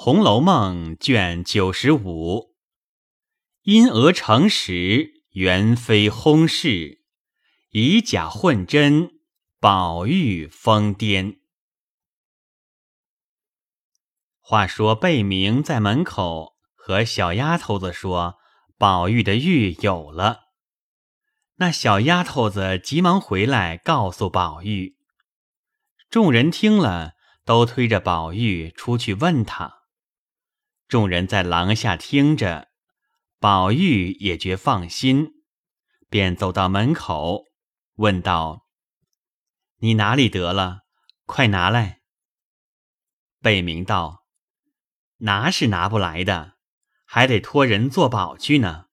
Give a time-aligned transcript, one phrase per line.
[0.00, 2.54] 红楼梦》卷九十五，
[3.62, 7.00] 因讹成实，原非轰事；
[7.70, 9.10] 以假混真，
[9.58, 11.40] 宝玉疯癫。
[14.38, 18.38] 话说贝明在门口和小丫头子说
[18.78, 20.42] ：“宝玉的玉有了。”
[21.58, 24.96] 那小丫头子急忙回来告诉宝玉。
[26.08, 29.77] 众人听了，都推着宝玉出去问他。
[30.88, 32.70] 众人在廊下听着，
[33.38, 35.44] 宝玉也觉放心，
[36.08, 37.44] 便走到门口，
[37.96, 38.66] 问道
[39.80, 40.86] ：“你哪里得了？
[41.26, 42.00] 快拿来。”
[43.42, 44.24] 贝明道
[45.18, 46.56] ：“拿是拿不来的，
[47.04, 48.86] 还得托人做保去呢。”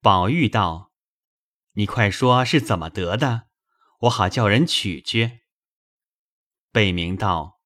[0.00, 0.92] 宝玉道
[1.74, 3.48] ：“你快说是怎么得的，
[4.02, 5.40] 我好叫人取去。”
[6.70, 7.58] 贝明道：“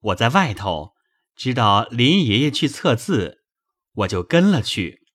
[0.00, 0.94] 我在外头。”
[1.38, 3.44] 知道林爷爷去测字，
[3.92, 5.06] 我就跟了去。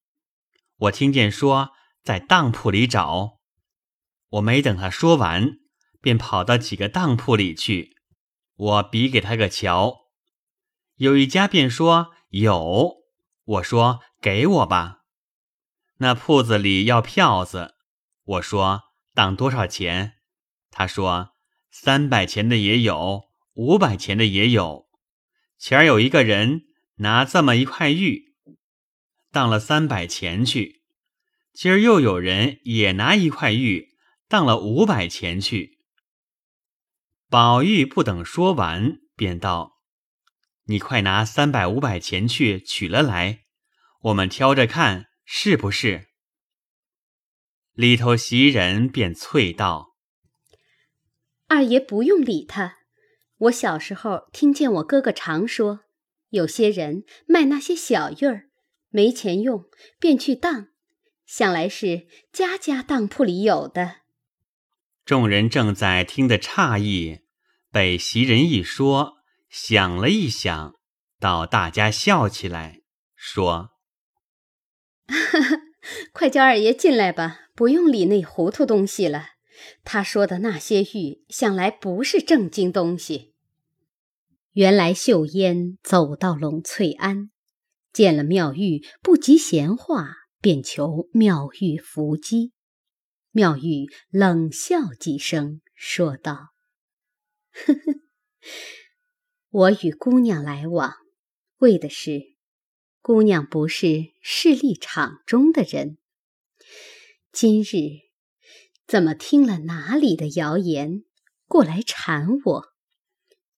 [0.78, 3.39] 我听见说在当铺里找，
[4.30, 5.58] 我没等他说完，
[6.00, 7.98] 便跑到几个当铺里去。
[8.56, 9.98] 我比给他个瞧，
[10.95, 13.03] 有一家便说有，
[13.44, 15.00] 我说给我吧。
[15.98, 17.73] 那铺子里要票子，
[18.23, 18.83] 我说
[19.14, 20.14] 当多少钱？
[20.72, 21.33] 他说
[21.70, 23.23] 三百钱的也有，
[23.55, 24.88] 五百钱的也有。
[25.66, 28.36] 前儿有一个人拿这么一块玉，
[29.31, 30.81] 当了三百钱去；
[31.53, 33.95] 今儿又有人也拿一块玉，
[34.28, 35.80] 当了五百钱去。
[37.30, 39.80] 宝玉不等说完，便道
[40.67, 43.45] ：“你快拿三百五百钱去取了来，
[44.02, 46.09] 我们挑着看是不是。”
[47.72, 49.95] 里头袭人便啐道
[51.48, 52.80] ：“二爷不用理他。”
[53.44, 55.81] 我小时候听见我哥哥常说，
[56.30, 58.49] 有些人卖那些小玉儿，
[58.89, 59.66] 没钱用
[59.99, 60.67] 便去当，
[61.25, 63.98] 想来是家家当铺里有的。
[65.03, 67.20] 众人正在听得诧异，
[67.70, 69.15] 被袭人一说，
[69.49, 70.76] 想了一想，
[71.20, 72.82] 倒大家笑起来，
[73.15, 73.71] 说：
[76.14, 79.32] “快叫二爷进来吧，不用理那糊涂东西了。
[79.83, 83.32] 他说的那些玉，想来不是正经东西。”
[84.53, 87.31] 原来秀烟走到龙翠庵，
[87.91, 92.53] 见了妙玉，不及闲话，便求妙玉伏击。
[93.31, 96.49] 妙玉冷笑几声，说道
[97.49, 97.81] ：“呵呵，
[99.49, 100.93] 我与姑娘来往，
[101.58, 102.35] 为的是
[103.02, 105.97] 姑娘不是势力场中的人。
[107.31, 108.02] 今日
[108.85, 111.05] 怎么听了哪里的谣言，
[111.47, 112.67] 过来缠我？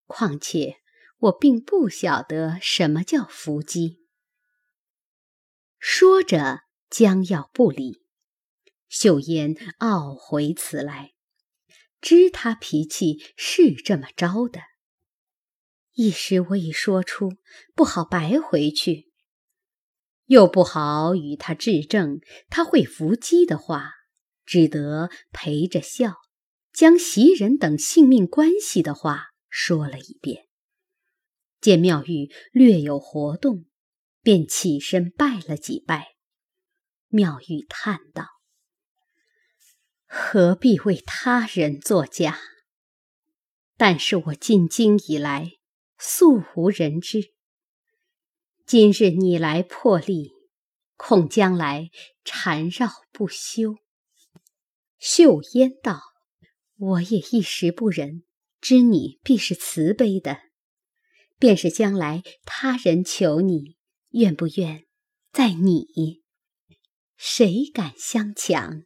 [0.06, 0.78] 况且……”
[1.18, 4.06] 我并不晓得什么叫伏击。
[5.80, 8.02] 说着，将要不理，
[8.88, 11.14] 秀烟懊悔此来，
[12.02, 14.62] 知他脾气是这么着的。
[15.94, 17.34] 一时我已说出
[17.74, 19.12] 不好白回去，
[20.26, 23.94] 又不好与他质证他会伏击的话，
[24.46, 26.16] 只得陪着笑，
[26.74, 30.48] 将袭人等性命关系的话说了一遍。
[31.62, 33.66] 见妙玉略有活动，
[34.22, 36.16] 便起身拜了几拜。
[37.08, 38.26] 妙玉叹道
[40.06, 42.40] ：“何必为他人作假？
[43.78, 45.52] 但是我进京以来，
[45.98, 47.34] 素无人知。
[48.66, 50.32] 今日你来破例，
[50.96, 51.90] 恐将来
[52.24, 53.76] 缠绕不休。”
[54.98, 56.02] 秀烟道
[56.78, 58.24] ：“我也一时不忍，
[58.60, 60.40] 知你必是慈悲的。”
[61.38, 63.76] 便是将来他人求你，
[64.12, 64.86] 愿不愿
[65.34, 66.24] 在你？
[67.18, 68.84] 谁敢相抢？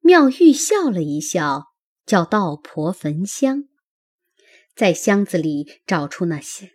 [0.00, 1.68] 妙玉笑了一笑，
[2.04, 3.64] 叫道婆焚香，
[4.74, 6.72] 在箱子里找出那些，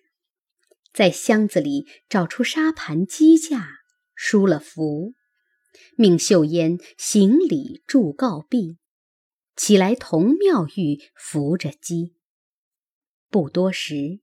[0.91, 3.67] 在箱子里找出沙盘鸡架，
[4.15, 5.13] 输了符，
[5.95, 8.79] 命秀烟行礼祝告毕，
[9.55, 12.15] 起来同妙玉扶着鸡。
[13.29, 14.21] 不多时。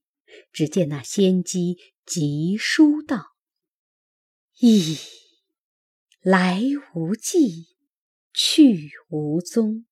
[0.51, 3.35] 只见那仙姬急书道
[4.59, 4.99] ：“咦，
[6.21, 6.61] 来
[6.95, 7.75] 无迹，
[8.33, 9.85] 去无踪。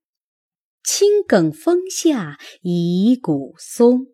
[0.84, 4.08] 青埂峰下一古松，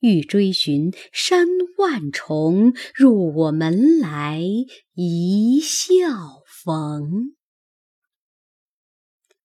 [0.00, 1.46] 欲追寻山
[1.78, 2.74] 万重。
[2.94, 4.42] 入我门来
[4.94, 7.34] 一笑逢。”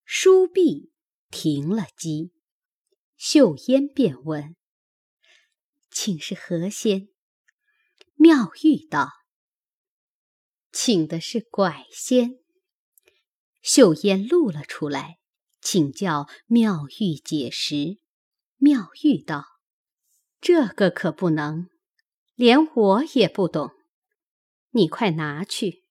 [0.03, 0.91] 书毕，
[1.31, 2.31] 停了机，
[3.15, 4.55] 秀烟便问。
[5.93, 7.07] 请是何仙？”
[8.15, 9.09] 妙玉道
[10.71, 12.39] ：“请的是拐仙。”
[13.61, 15.19] 秀烟露了出来，
[15.61, 17.99] 请教妙玉解释。
[18.57, 19.45] 妙玉道
[20.41, 21.69] ：“这个可不能，
[22.35, 23.71] 连我也不懂。
[24.71, 25.83] 你快拿去，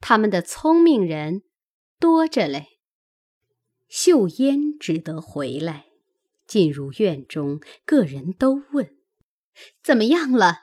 [0.00, 1.42] 他们的聪明人
[1.98, 2.80] 多着嘞。”
[3.88, 5.86] 秀烟只得回来，
[6.46, 8.95] 进入院中，个人都问
[9.82, 10.60] ：“怎么样了？”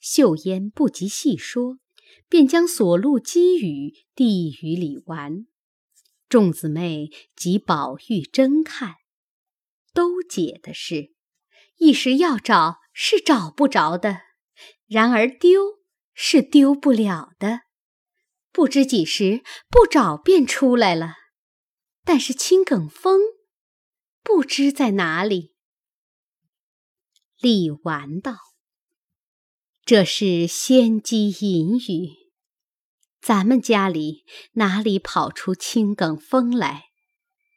[0.00, 1.78] 秀烟不及细说，
[2.28, 5.46] 便将所录积语递与李纨。
[6.28, 8.96] 众姊妹及宝玉争看，
[9.92, 11.12] 都解的是：
[11.78, 14.20] 一时要找是找不着的，
[14.86, 15.80] 然而丢
[16.12, 17.62] 是丢不了的。
[18.52, 21.14] 不知几时不找便出来了。
[22.04, 23.20] 但是青埂峰
[24.22, 25.53] 不知在哪里。
[27.44, 28.38] 李纨道
[29.84, 32.08] ：“这是仙机隐语，
[33.20, 36.84] 咱们家里哪里跑出青埂峰来？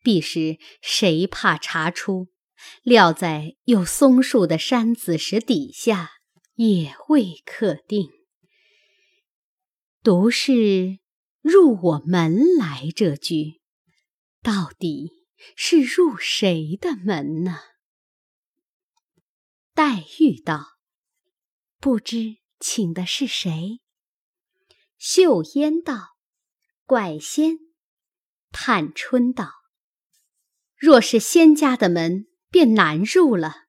[0.04, 2.28] 必是谁怕查出？
[2.84, 6.10] 料在有松树的山子石底下，
[6.56, 8.10] 也未可定。
[10.04, 11.00] 独是
[11.40, 13.62] 入我门来这句。”
[14.44, 15.13] 到底
[15.56, 17.60] 是入谁的门呢？
[19.77, 20.79] 黛玉道
[21.79, 23.79] ：“不知请的是谁？”
[24.97, 26.15] 秀烟道
[26.83, 27.59] ：“怪仙。”
[28.51, 29.51] 探春道
[30.75, 33.68] ：“若是仙家的门，便难入了。”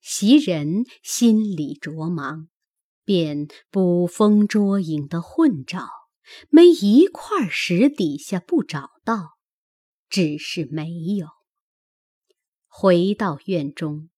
[0.00, 2.48] 袭人心里着忙，
[3.02, 5.88] 便捕风捉影的混找。
[6.48, 9.36] 没一块石底下不找到，
[10.08, 11.35] 只是没有。
[12.78, 14.10] 回到院中，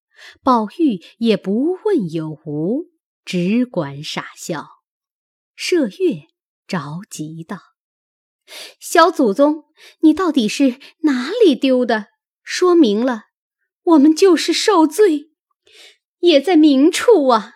[0.42, 2.90] 宝玉也不问有无，
[3.24, 4.66] 只管傻笑。
[5.56, 6.26] 麝月
[6.66, 7.60] 着急道
[8.80, 9.66] ：“小祖宗，
[10.00, 12.08] 你到底是哪里丢的？
[12.42, 13.26] 说明了，
[13.84, 15.30] 我们就是受罪，
[16.18, 17.52] 也在明处啊。”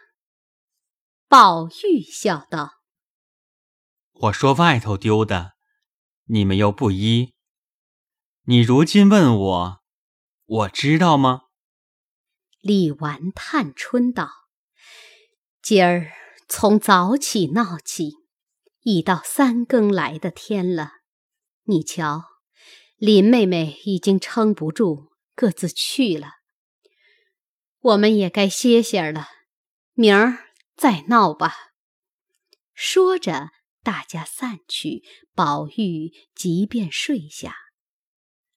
[1.27, 2.75] 宝玉笑道。
[4.13, 5.55] 我说外头丢的，
[6.27, 7.35] 你们又不依。
[8.45, 9.82] 你如今问我，
[10.53, 11.45] 我知道吗？
[12.61, 14.29] 李纨、探春道
[15.63, 16.13] ：“今儿
[16.47, 18.17] 从早起闹起，
[18.83, 20.97] 已到三更来的天了。
[21.63, 22.25] 你瞧，
[22.99, 26.33] 林妹妹已经撑不住，各自去了。
[27.81, 29.29] 我们也该歇歇了，
[29.95, 31.55] 明儿再闹吧。”
[32.75, 33.53] 说着。
[33.85, 35.03] 大家散去，
[35.35, 37.57] 宝玉即便睡下。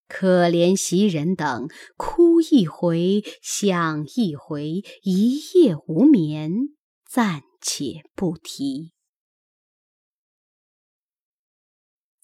[0.08, 1.68] 可怜袭人等
[1.98, 6.76] 哭一回，想一回，一夜无眠，
[7.06, 8.92] 暂且不提。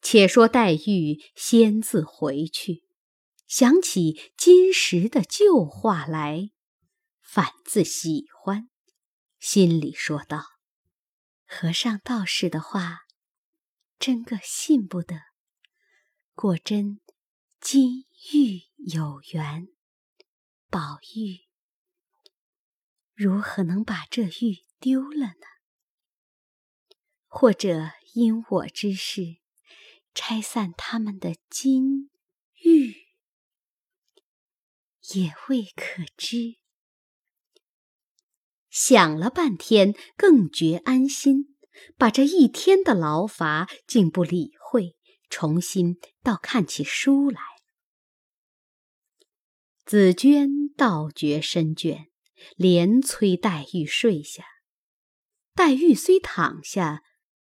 [0.02, 2.84] 且说黛玉先自回去，
[3.48, 6.50] 想起金石的旧话来，
[7.22, 8.70] 反自喜欢，
[9.40, 10.44] 心里说道。
[11.46, 13.02] 和尚道士的话，
[14.00, 15.22] 真个信不得。
[16.34, 17.00] 果真
[17.62, 19.68] 金玉有缘，
[20.68, 21.42] 宝玉
[23.14, 25.46] 如何能把这玉丢了呢？
[27.28, 29.38] 或者因我之事
[30.16, 32.10] 拆散他们的金
[32.64, 32.96] 玉，
[35.14, 36.58] 也未可知。
[38.72, 41.56] 想了半天，更觉安心，
[41.96, 44.98] 把这一天的劳乏竟不理会，
[45.30, 47.51] 重新倒看起书来。
[49.86, 52.10] 紫娟倒觉身倦，
[52.56, 54.46] 连催黛玉睡下。
[55.54, 57.04] 黛玉虽躺下，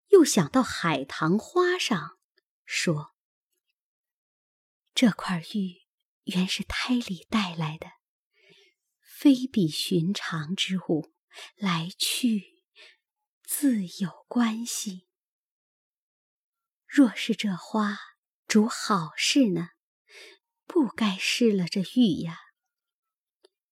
[0.08, 2.18] 又想到海棠花上，
[2.64, 3.14] 说
[4.94, 5.82] ：“这块玉
[6.24, 7.92] 原是胎里带来的。”
[9.00, 11.14] 非比寻常之物，
[11.54, 12.64] 来去
[13.42, 15.06] 自有关系。
[16.86, 17.98] 若是这花
[18.46, 19.70] 主好事呢，
[20.66, 22.38] 不该失了这玉呀。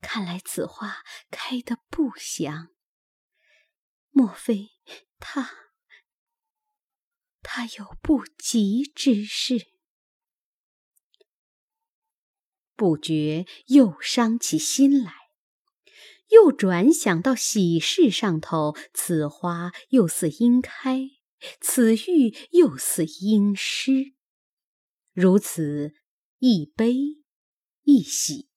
[0.01, 2.69] 看来此花开得不祥，
[4.11, 4.71] 莫非
[5.19, 5.51] 他
[7.41, 9.67] 他有不吉之事？
[12.75, 15.15] 不觉又伤起心来。
[16.31, 21.11] 又转想到喜事上头，此花又似应开，
[21.61, 24.15] 此玉又似应失，
[25.13, 25.95] 如此
[26.45, 26.97] 一悲
[27.85, 28.49] 一喜，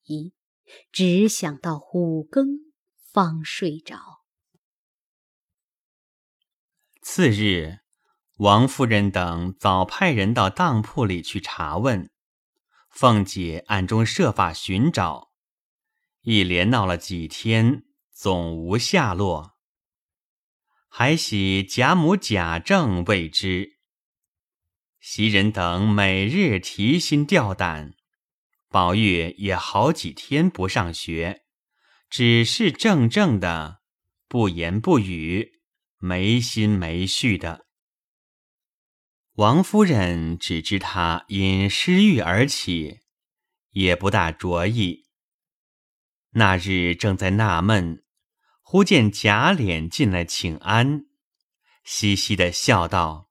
[0.92, 2.48] 只想到五更
[3.13, 4.24] 方睡着。
[7.04, 7.82] 次日，
[8.38, 12.10] 王夫人等早派人到当铺里去查问，
[12.89, 15.30] 凤姐暗中设法寻找，
[16.22, 19.56] 一连闹了几天，总无下落。
[20.89, 23.75] 还喜贾母、贾政未知，
[25.07, 27.93] 袭人等每日提心吊胆。
[28.69, 31.43] 宝玉也好几天不上学，
[32.09, 33.81] 只是怔怔的，
[34.27, 35.62] 不言不语。
[36.00, 37.67] 没心没绪的，
[39.33, 43.01] 王夫人只知他因失欲而起，
[43.74, 45.05] 也不大着意。
[46.31, 48.03] 那日正在纳闷，
[48.63, 51.05] 忽见贾琏进来请安，
[51.83, 53.25] 嘻嘻的笑道：“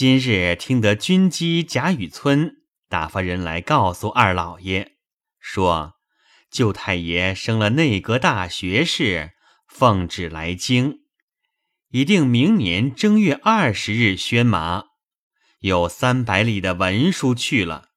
[0.00, 4.96] 今日听得军机贾雨村打发人来告诉二老爷，
[5.38, 5.96] 说
[6.50, 9.32] 舅太爷升了内阁大学士，
[9.68, 11.00] 奉旨来京。”
[11.92, 14.84] 已定明年正月二十日宣麻，
[15.58, 17.90] 有三百里的文书去了。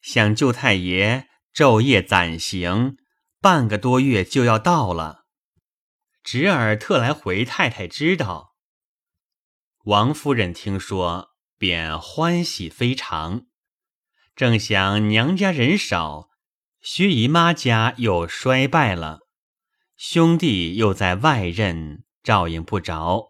[0.00, 2.96] 想舅太爷昼夜攒行，
[3.40, 5.26] 半个多月就要到了。
[6.24, 8.55] 侄儿特来回太太知道。
[9.86, 13.46] 王夫人听说，便欢喜非常。
[14.34, 16.28] 正想娘家人少，
[16.80, 19.20] 薛姨妈家又衰败了。
[19.96, 23.28] 兄弟又在外任，照应不着。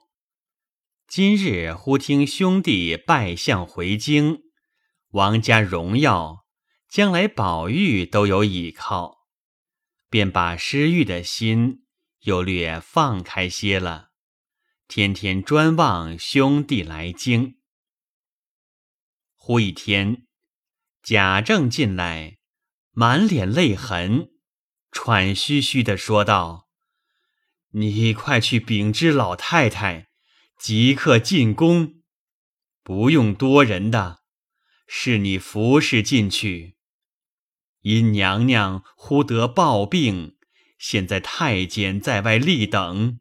[1.07, 4.39] 今日忽听兄弟拜相回京，
[5.11, 6.47] 王家荣耀，
[6.89, 9.27] 将来宝玉都有倚靠，
[10.09, 11.85] 便把失玉的心
[12.23, 14.09] 又略放开些了，
[14.89, 17.59] 天天专望兄弟来京。
[19.35, 20.27] 忽一天，
[21.03, 22.39] 贾政进来，
[22.93, 24.31] 满脸泪痕。
[24.93, 26.69] 喘吁吁的说道
[27.75, 30.09] ：“你快去禀知老太太，
[30.57, 32.03] 即刻进宫，
[32.83, 34.23] 不用多人的，
[34.87, 36.77] 是你服侍进去。
[37.81, 40.39] 因娘娘忽得暴病，
[40.79, 43.21] 现在太监在外立等。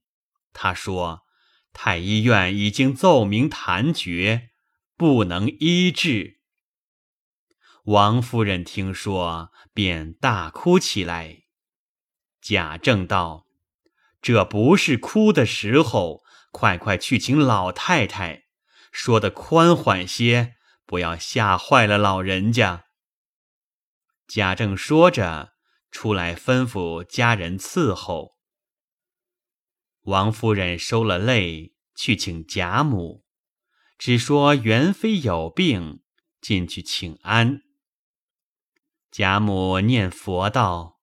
[0.53, 1.24] 他说
[1.77, 4.51] 太医院已经奏明弹厥，
[4.95, 6.39] 不能医治。”
[7.83, 11.43] 王夫人听说，便大哭起来。
[12.41, 13.45] 贾政道
[14.23, 18.45] ：“这不是哭的时候，快快去请老太太，
[18.91, 20.55] 说的宽缓些，
[20.85, 22.85] 不要吓坏了老人家。”
[24.27, 25.53] 贾政说着，
[25.91, 28.34] 出来吩咐家人伺候。
[30.05, 33.23] 王夫人收了泪，去请贾母，
[33.97, 36.01] 只说元妃有病，
[36.39, 37.61] 进去请安。
[39.09, 40.99] 贾母念佛道。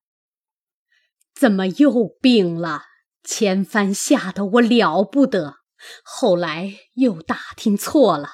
[1.35, 2.85] 怎么又病了？
[3.25, 5.59] 前番吓得我了不得，
[6.05, 8.29] 后来又打听错了，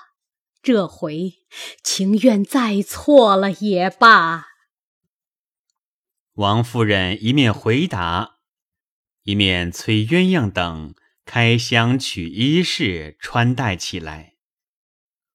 [0.63, 1.35] 这回
[1.83, 4.47] 情愿再错了也罢。
[6.35, 8.38] 王夫人一面回答，
[9.29, 10.95] 一面催鸳鸯等
[11.27, 14.37] 开箱取衣饰穿戴起来。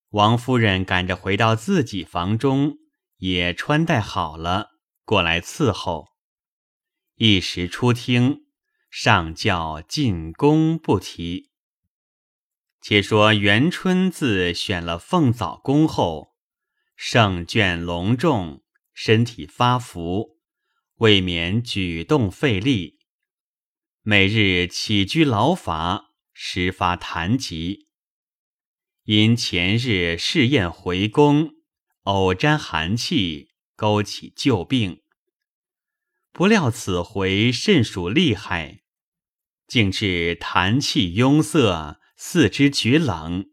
[0.10, 2.80] 王夫人赶着回到自己房中，
[3.18, 6.08] 也穿戴好了，过来伺候。
[7.18, 8.48] 一时出厅，
[8.90, 11.52] 上轿进宫不提。
[12.82, 16.34] 且说元春自选了凤藻宫后，
[16.96, 20.40] 圣眷隆重，身体发福，
[20.96, 22.98] 未免举动费力，
[24.06, 27.88] 每日起居劳乏，时发痰疾。
[29.06, 31.52] 因前日试验回宫，
[32.02, 35.02] 偶沾寒气，勾起旧病。
[36.34, 38.82] 不料此回甚属厉害，
[39.68, 43.52] 竟至痰气壅塞，四肢厥冷。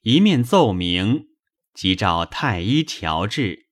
[0.00, 1.26] 一面奏明，
[1.74, 3.68] 即召太医调治，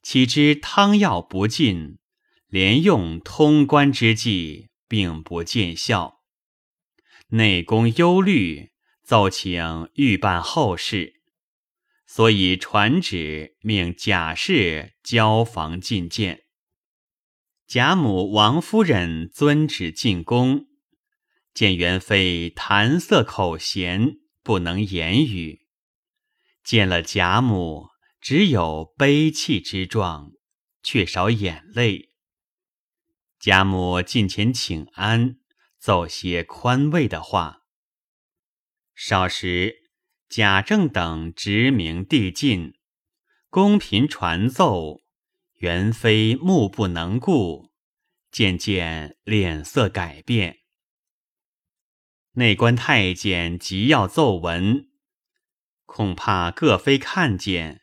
[0.00, 1.98] 岂知汤药不进，
[2.46, 6.20] 连用通关之计，并不见效。
[7.28, 8.72] 内宫忧虑，
[9.02, 11.22] 奏请预办后事，
[12.06, 16.42] 所以传旨命贾氏交房觐见。
[17.66, 20.66] 贾母、王夫人遵旨进宫，
[21.54, 25.60] 见元妃谈色口咸，不能言语。
[26.62, 27.88] 见了贾母，
[28.20, 30.32] 只有悲泣之状，
[30.82, 32.11] 却少眼泪。
[33.42, 35.40] 贾母近前请安，
[35.76, 37.62] 奏些宽慰的话。
[38.94, 39.90] 少时，
[40.28, 42.74] 贾政等执名递进，
[43.50, 45.00] 宫嫔传奏。
[45.54, 47.72] 元妃目不能顾，
[48.30, 50.58] 渐渐脸色改变。
[52.34, 54.88] 内官太监急要奏闻，
[55.84, 57.80] 恐怕各妃看见，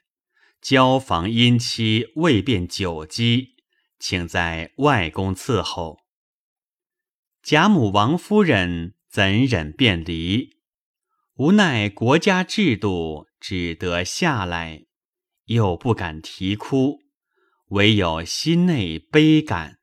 [0.62, 3.58] 交房姻妻未便久积，
[4.00, 6.00] 请在外宫伺候。
[7.44, 10.58] 贾母、王夫人怎忍便离？
[11.36, 14.86] 无奈国家制度，只得下来，
[15.46, 17.00] 又不敢啼哭，
[17.68, 19.80] 唯有心内悲感。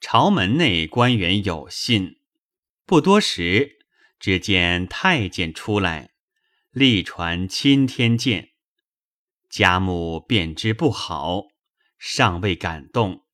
[0.00, 2.16] 朝门内官员有信。
[2.84, 3.78] 不多时，
[4.18, 6.10] 只见太监出来，
[6.72, 8.50] 力传钦天监。
[9.48, 11.49] 贾母便知不好，
[12.02, 13.26] 尚未感动。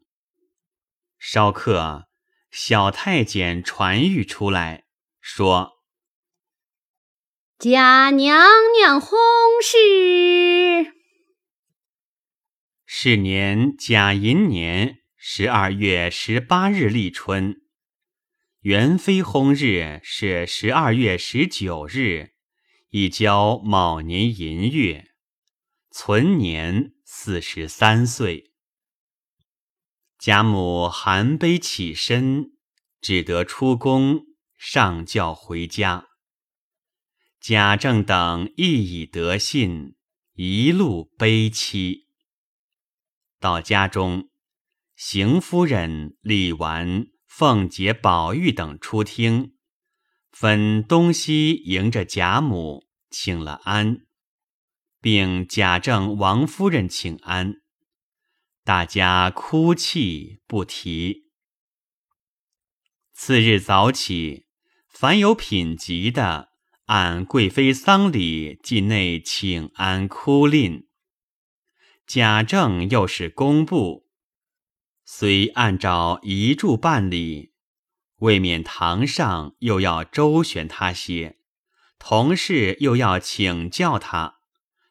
[1.19, 2.09] 稍刻，
[2.51, 4.87] 小太监传谕出来，
[5.21, 5.85] 说
[7.59, 8.45] ：“贾娘
[8.77, 9.17] 娘薨
[9.63, 10.93] 逝。
[12.85, 17.63] 是年甲寅年十二月十八日立春。”
[18.63, 22.33] 元妃薨日是十二月十九日，
[22.89, 25.13] 已交卯年寅月，
[25.93, 28.53] 存年四十三岁。
[30.19, 32.53] 贾母含悲起身，
[33.01, 36.07] 只得出宫上轿回家。
[37.41, 39.97] 贾政等亦已得信，
[40.35, 42.09] 一路悲戚。
[43.39, 44.31] 到家中，
[44.95, 47.09] 邢夫人、李纨。
[47.29, 49.57] 凤姐、宝玉等出厅，
[50.31, 54.07] 分东西迎着贾母请了安，
[55.03, 57.57] 并贾政、王夫人请安，
[58.67, 61.31] 大家哭泣不提。
[63.13, 64.49] 次日早起，
[64.89, 66.49] 凡有品级的，
[66.87, 70.89] 按贵妃丧礼进内请安哭吝。
[72.09, 74.09] 贾政又是工部。
[75.05, 77.53] 虽按照遗嘱办理，
[78.17, 81.39] 未免堂上又要周旋他些，
[82.01, 84.41] 同事又要请教他，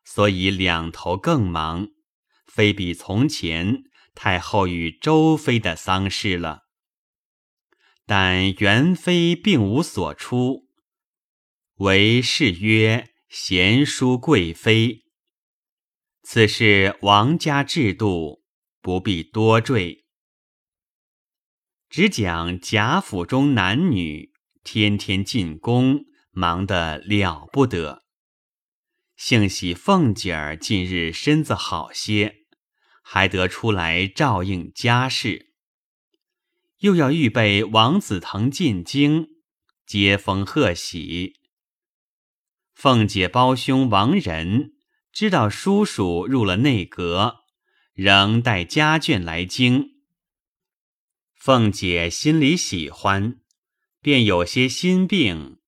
[0.06, 1.89] 所以两头更忙，
[2.56, 6.62] 非比从前太后与周妃的丧事了。
[8.06, 10.70] 但元妃并无所出，
[11.80, 15.04] 为是曰贤淑贵妃。
[16.24, 18.41] 此事王家制度，
[18.82, 20.06] 不必多赘。
[21.89, 24.32] 只讲贾府中男女
[24.63, 28.04] 天天进宫，忙得了不得。
[29.18, 32.44] 幸喜凤姐儿近日身子好些，
[33.08, 35.54] 还得出来照应家事。
[36.80, 39.28] 又要预备王子腾进京，
[39.86, 41.36] 接风贺喜。
[42.74, 44.74] 凤姐胞兄王仁
[45.13, 47.41] 知道叔叔入了内阁，
[47.94, 49.91] 仍带家眷来京。
[51.36, 53.39] 凤姐心里喜欢，
[54.02, 55.60] 便有些心病，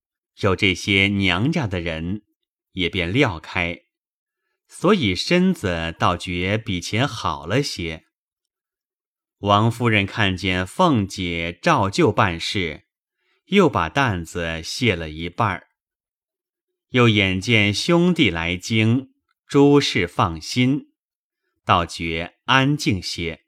[0.42, 2.24] 有这些娘家的人，
[2.72, 3.84] 也便撂开，
[4.68, 8.06] 所以身子倒觉比前好了些。
[9.40, 12.86] 王夫人看见凤姐照旧办事，
[13.46, 15.68] 又把担子卸了一半儿，
[16.90, 19.14] 又眼见兄弟来京，
[19.46, 20.92] 诸事放心，
[21.64, 23.46] 倒觉安静些。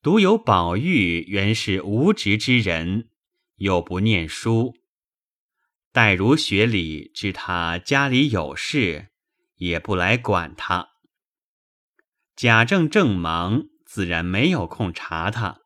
[0.00, 3.10] 独有宝玉原是无职之人，
[3.56, 4.77] 又不念书。
[5.92, 9.08] 黛如学里知他家里有事，
[9.56, 10.88] 也不来管他。
[12.36, 15.62] 贾政正忙，自然没有空查他。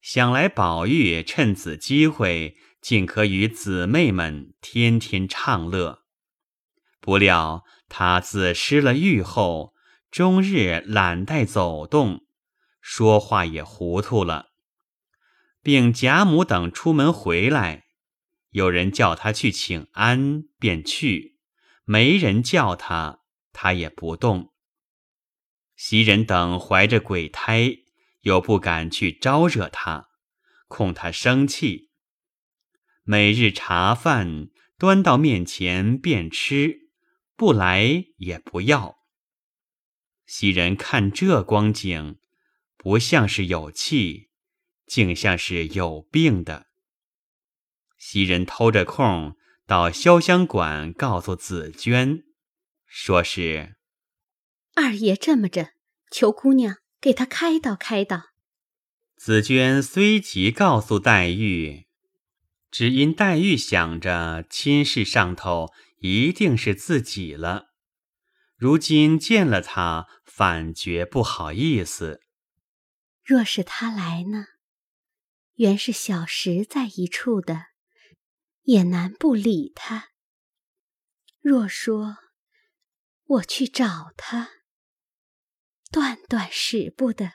[0.00, 6.00] 想来宝玉趁此机会，尽可与姊妹们天天畅乐。
[7.00, 9.74] 不料他自失了玉后，
[10.10, 12.26] 终日懒怠走动。
[12.80, 14.52] 说话也糊涂了，
[15.62, 17.84] 并贾母等出门回来，
[18.50, 21.36] 有人叫他去请安，便去；
[21.84, 24.52] 没人叫他，他也不动。
[25.76, 27.78] 袭人等怀着鬼胎，
[28.20, 30.08] 又不敢去招惹他，
[30.68, 31.90] 恐他生气。
[33.02, 36.90] 每日茶饭端到面前便吃，
[37.36, 38.98] 不来也不要。
[40.26, 42.18] 袭人看这光景。
[42.82, 44.30] 不像是有气，
[44.86, 46.69] 竟像是有病的。
[48.00, 49.36] 袭人偷着空
[49.66, 52.24] 到潇湘馆告诉紫娟，
[52.86, 53.76] 说是
[54.74, 55.74] 二爷这么着，
[56.10, 58.30] 求姑娘给他开导开导。
[59.16, 61.86] 紫娟虽即告诉黛玉，
[62.70, 67.66] 只因黛玉想着亲事上头一定是自己了，
[68.56, 72.22] 如今见了他，反觉不好意思。
[73.22, 74.46] 若是他来呢？
[75.56, 77.66] 原是小时在一处的，
[78.62, 80.10] 也难不理他。
[81.40, 82.18] 若说
[83.24, 84.48] 我去找他，
[85.90, 87.32] 断断使不得。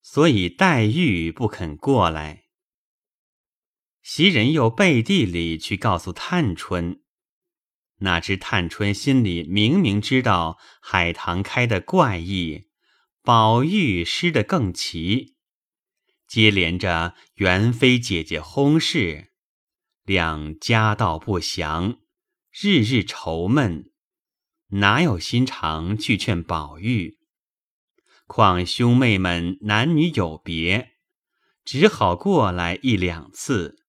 [0.00, 2.44] 所以黛玉不肯过来。
[4.02, 7.02] 袭人又背地里去告诉探春，
[7.96, 12.68] 哪知探春心里明明知道海棠开的怪异，
[13.22, 15.36] 宝玉失的更奇，
[16.28, 19.32] 接连着元妃姐姐薨逝，
[20.06, 21.98] 两家道不详，
[22.52, 23.90] 日日愁闷，
[24.68, 27.18] 哪有心肠去劝宝玉？
[28.28, 30.92] 况兄妹们男女有别，
[31.64, 33.84] 只好过来一两次。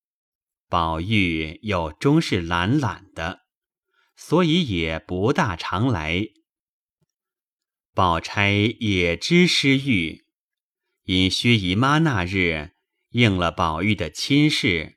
[0.68, 3.42] 宝玉又终是懒懒的，
[4.16, 6.30] 所以也不大常来。
[7.94, 10.26] 宝钗也知失玉，
[11.04, 12.72] 因薛姨妈那日
[13.12, 14.97] 应了宝玉的亲事，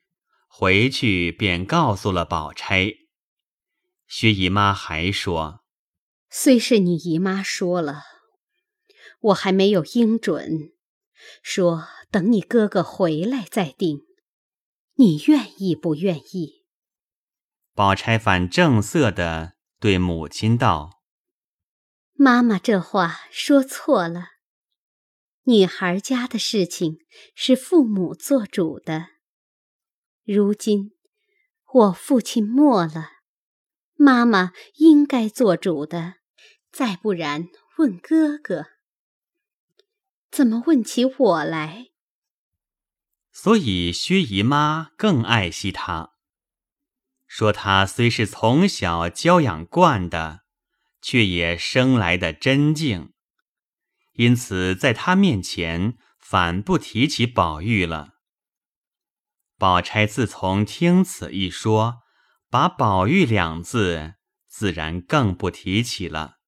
[0.53, 2.93] 回去便告诉了宝钗。
[4.07, 5.65] 薛姨妈还说
[6.29, 8.03] ：“虽是你姨妈说了，
[9.21, 10.73] 我还没有应准，
[11.43, 14.01] 说等你哥哥回来再定。”
[15.01, 16.67] 你愿意不愿意？
[17.73, 21.01] 宝钗反正色的对母亲道
[22.13, 24.27] ：“妈妈这话说错了。
[25.45, 26.99] 女孩家的事情
[27.35, 29.07] 是父母做主的。
[30.25, 30.93] 如今
[31.73, 33.11] 我父亲没了，
[33.95, 36.15] 妈妈应该做主的。
[36.73, 38.67] 再不然问哥哥，
[40.31, 41.89] 怎么问起我来？”
[43.33, 46.13] 所以薛姨妈更爱惜他，
[47.27, 50.43] 说他虽是从小娇养惯的，
[51.01, 53.13] 却也生来的真静，
[54.13, 58.20] 因此在他面前反不提起宝玉了。
[59.61, 61.99] 宝钗自从听此一说，
[62.49, 64.15] 把宝玉两字
[64.49, 66.39] 自然更不提起了。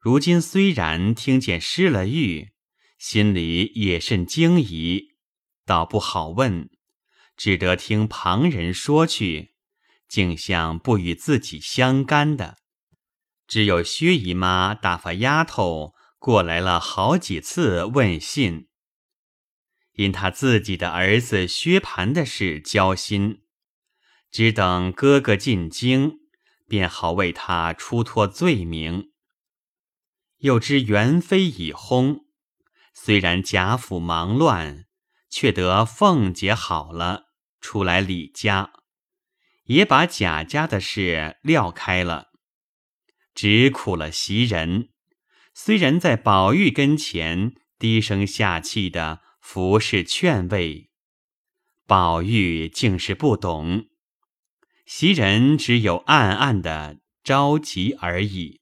[0.00, 2.48] 如今虽然听见失了玉，
[2.98, 5.14] 心里也甚惊疑。
[5.64, 6.68] 倒不好问，
[7.36, 9.54] 只得听旁人说去，
[10.08, 12.56] 竟像不与自己相干的。
[13.46, 18.66] 只有薛姨妈打发丫头过来了好几次问信，
[19.98, 23.42] 因他自己的儿子薛蟠的事交心，
[24.30, 26.14] 只等哥哥进京，
[26.66, 29.10] 便好为他出脱罪名。
[30.38, 32.22] 又知元妃已薨，
[32.94, 34.86] 虽然贾府忙乱。
[35.30, 37.26] 却得凤姐好了，
[37.60, 38.72] 出来李家，
[39.64, 42.28] 也把贾家的事撂开了，
[43.34, 44.88] 只苦了袭人。
[45.52, 50.90] 虽然在宝玉跟前低声下气的服侍劝慰，
[51.86, 53.86] 宝玉竟是不懂，
[54.84, 58.60] 袭人只有暗暗的着急而已。